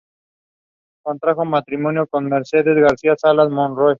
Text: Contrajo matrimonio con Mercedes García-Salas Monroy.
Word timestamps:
Contrajo 1.03 1.45
matrimonio 1.45 2.07
con 2.07 2.25
Mercedes 2.25 2.75
García-Salas 2.75 3.51
Monroy. 3.51 3.89